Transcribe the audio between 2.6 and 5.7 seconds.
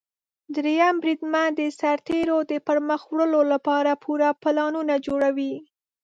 پرمخ وړلو لپاره پوره پلانونه جوړوي.